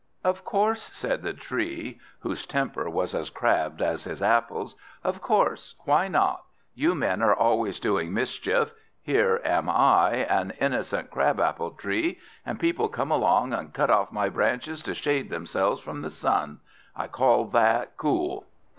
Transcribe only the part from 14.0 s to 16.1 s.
my branches to shade themselves from the